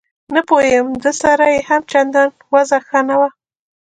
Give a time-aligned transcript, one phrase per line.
[0.33, 3.29] نه پوهېږم ده سره یې هم چندان وضعه ښه نه وه.